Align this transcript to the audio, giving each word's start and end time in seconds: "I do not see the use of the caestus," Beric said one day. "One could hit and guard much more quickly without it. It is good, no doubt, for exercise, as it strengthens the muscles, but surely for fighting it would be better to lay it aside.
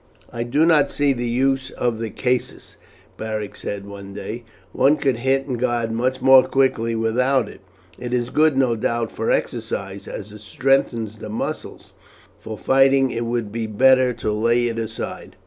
"I 0.33 0.41
do 0.41 0.65
not 0.65 0.89
see 0.89 1.13
the 1.13 1.27
use 1.27 1.69
of 1.69 1.99
the 1.99 2.09
caestus," 2.09 2.75
Beric 3.17 3.55
said 3.55 3.85
one 3.85 4.15
day. 4.15 4.45
"One 4.71 4.97
could 4.97 5.17
hit 5.17 5.45
and 5.45 5.59
guard 5.59 5.91
much 5.91 6.23
more 6.23 6.41
quickly 6.47 6.95
without 6.95 7.47
it. 7.47 7.61
It 7.99 8.11
is 8.11 8.31
good, 8.31 8.57
no 8.57 8.75
doubt, 8.75 9.11
for 9.11 9.29
exercise, 9.29 10.07
as 10.07 10.31
it 10.31 10.39
strengthens 10.41 11.19
the 11.19 11.29
muscles, 11.29 11.93
but 12.39 12.43
surely 12.45 12.57
for 12.57 12.57
fighting 12.57 13.11
it 13.11 13.25
would 13.27 13.51
be 13.51 13.67
better 13.67 14.11
to 14.13 14.31
lay 14.31 14.69
it 14.69 14.79
aside. 14.79 15.35